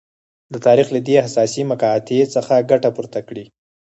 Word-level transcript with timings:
د 0.53 0.55
تاریخ 0.65 0.87
له 0.95 0.99
دې 1.07 1.15
حساسې 1.25 1.61
مقطعې 1.71 2.21
څخه 2.35 2.65
ګټه 2.71 2.89
پورته 2.95 3.19
کړي. 3.27 3.45